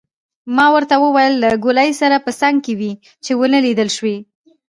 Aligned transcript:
ما 0.55 0.65
ورته 0.75 0.95
وویل: 1.03 1.33
له 1.43 1.49
ګولایي 1.63 1.93
سره 2.01 2.17
په 2.25 2.31
څنګ 2.41 2.55
کې 2.65 2.73
وې، 2.79 2.93
چې 3.23 3.31
ونه 3.39 3.59
لیدل 3.65 3.89
شوې. 3.97 4.17